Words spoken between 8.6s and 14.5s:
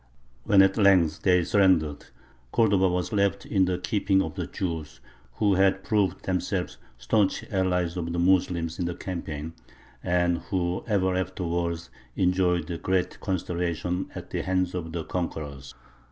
in the campaign, and who ever afterwards enjoyed great consideration at the